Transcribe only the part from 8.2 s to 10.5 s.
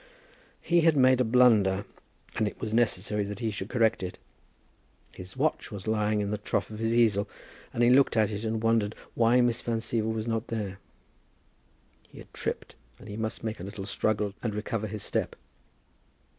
it and wondered why Miss Van Siever was not